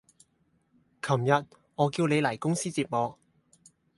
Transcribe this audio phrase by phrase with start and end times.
[0.99, 1.45] 琴日
[1.75, 3.19] 我叫你嚟公司接我